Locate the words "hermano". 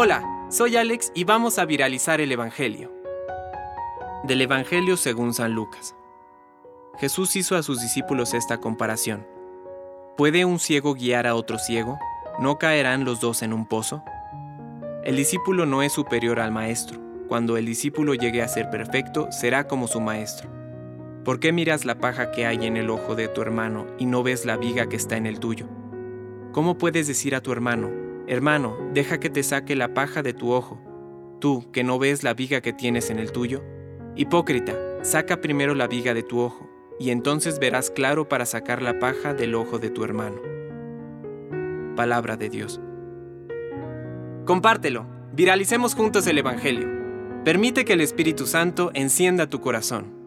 23.42-23.86, 27.52-28.07, 28.28-28.76, 40.04-40.40